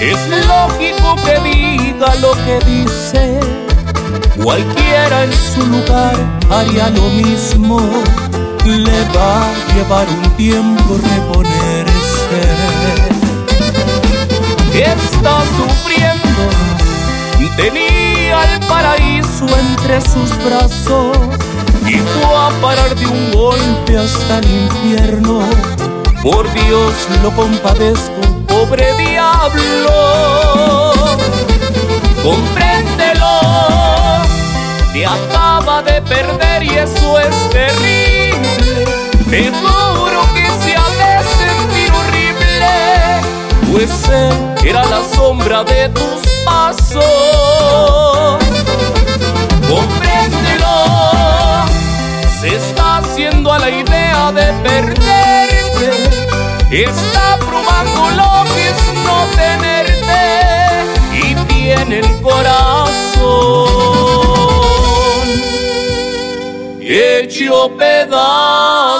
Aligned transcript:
Es 0.00 0.18
lógico 0.46 1.16
que 1.24 1.40
diga 1.40 2.14
lo 2.16 2.32
que 2.44 2.58
dice. 2.66 3.40
Cualquiera 4.42 5.24
en 5.24 5.32
su 5.32 5.66
lugar 5.66 6.16
haría 6.50 6.90
lo 6.90 7.02
mismo. 7.08 7.80
Le 8.64 9.04
va 9.16 9.44
a 9.44 9.74
llevar 9.74 10.06
un 10.08 10.30
tiempo 10.36 10.98
reponerse. 10.98 12.42
Está 14.74 15.42
sufriendo. 15.56 16.20
Tenía 17.56 18.54
el 18.54 18.60
paraíso 18.66 19.46
entre 19.58 20.00
sus 20.00 20.30
brazos 20.44 21.16
y 21.86 21.98
fue 21.98 22.36
a 22.36 22.50
parar 22.62 22.94
de 22.94 23.06
un 23.06 23.32
golpe 23.32 23.98
hasta 23.98 24.38
el 24.38 24.50
infierno. 24.50 25.40
Por 26.22 26.52
Dios 26.52 26.92
lo 27.22 27.34
compadezco, 27.34 28.20
pobre 28.46 28.94
diablo. 28.98 30.92
Compréndelo, 32.22 33.40
te 34.92 35.06
acaba 35.06 35.82
de 35.82 36.02
perder 36.02 36.62
y 36.62 36.76
eso 36.76 37.18
es 37.18 37.48
terrible. 37.48 38.84
Te 39.30 39.50
juro 39.50 40.20
que 40.34 40.46
se 40.62 40.76
ha 40.76 40.88
de 41.00 41.24
sentir 41.38 41.90
horrible, 41.90 42.68
pues 43.72 43.90
él 44.10 44.34
era 44.68 44.84
la 44.84 45.02
sombra 45.14 45.64
de 45.64 45.88
tus 45.88 46.20
pasos. 46.44 47.02
Compréndelo, 49.66 50.76
se 52.42 52.56
está 52.56 52.98
haciendo 52.98 53.50
a 53.50 53.58
la 53.58 53.70
idea 53.70 54.32
de 54.32 54.52
perderte. 54.62 55.09
Está 56.70 57.36
probando 57.38 58.10
lo 58.10 58.54
que 58.54 58.68
es 58.68 58.94
no 59.04 59.26
tenerte 59.34 60.22
y 61.12 61.34
tiene 61.52 61.98
el 61.98 62.20
corazón 62.22 63.70
hecho 66.80 67.70
pedazos. 67.76 68.99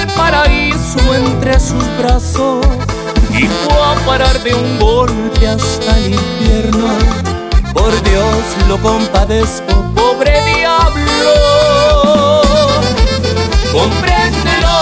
El 0.00 0.06
paraíso 0.08 0.98
entre 1.14 1.58
sus 1.58 1.84
brazos 1.98 2.64
y 3.30 3.46
fue 3.46 3.74
a 3.74 3.94
parar 4.06 4.42
de 4.42 4.54
un 4.54 4.78
golpe 4.78 5.48
hasta 5.48 5.96
el 5.98 6.14
infierno. 6.14 6.88
Por 7.72 7.90
Dios 8.02 8.42
lo 8.68 8.78
compadezco, 8.78 9.74
pobre 9.94 10.42
diablo. 10.54 12.42
Compréndelo, 13.72 14.78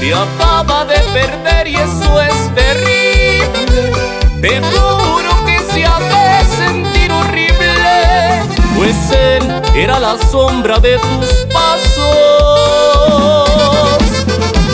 te 0.00 0.14
acaba 0.14 0.84
de 0.84 0.98
perder 1.12 1.68
y 1.68 1.76
eso 1.76 2.20
es 2.20 2.54
terrible. 2.54 3.92
Te 4.40 4.60
juro 4.60 5.30
que 5.46 5.58
se 5.72 5.84
ha 5.84 5.98
de 5.98 6.44
sentir 6.56 7.12
horrible, 7.12 8.42
pues 8.76 8.96
él 9.10 9.62
era 9.74 10.00
la 10.00 10.16
sombra 10.30 10.78
de 10.78 10.98
tus 10.98 11.28
pasos. 11.52 12.47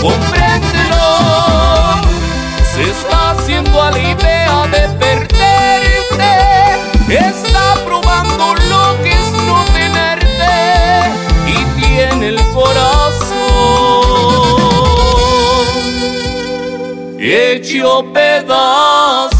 Compréndelo, 0.05 1.07
se 2.75 2.83
está 2.91 3.31
haciendo 3.31 3.83
a 3.83 3.91
la 3.91 3.99
idea 3.99 4.67
de 4.67 4.83
perderte. 4.99 6.33
Está 7.09 7.75
probando 7.87 8.55
lo 8.69 9.03
que 9.03 9.13
es 9.13 9.33
no 9.47 9.65
tenerte 9.73 10.53
y 11.47 11.57
tiene 11.81 12.29
el 12.29 12.41
corazón 12.53 13.15
hecho 17.19 18.05
pedazos. 18.13 19.34